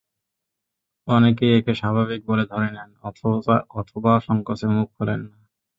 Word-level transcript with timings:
অনেকেই 1.07 1.51
একে 1.57 1.73
স্বাভাবিক 1.75 2.21
বলে 2.29 2.43
ধরে 2.45 2.69
নেন, 2.75 2.89
অথবা 3.79 4.13
সংকোচে 4.27 4.67
মুখ 4.75 4.87
খোলেন 4.97 5.21
না। 5.23 5.37